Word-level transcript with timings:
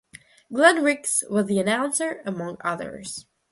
Glenn 0.51 0.83
Riggs 0.83 1.23
was 1.29 1.45
the 1.45 1.59
announcer, 1.59 2.23
among 2.25 2.57
others. 2.61 3.27